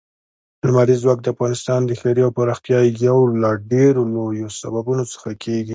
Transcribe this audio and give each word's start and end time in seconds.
لمریز 0.65 0.99
ځواک 1.03 1.19
د 1.21 1.27
افغانستان 1.35 1.79
د 1.85 1.91
ښاري 1.99 2.21
پراختیا 2.37 2.79
یو 3.07 3.19
له 3.41 3.51
ډېرو 3.71 4.01
لویو 4.15 4.47
سببونو 4.59 5.03
څخه 5.13 5.29
کېږي. 5.43 5.69